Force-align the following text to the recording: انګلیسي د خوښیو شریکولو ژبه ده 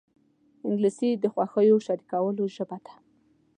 انګلیسي 0.67 1.09
د 1.17 1.25
خوښیو 1.33 1.77
شریکولو 1.85 2.43
ژبه 2.55 2.77
ده 2.85 2.93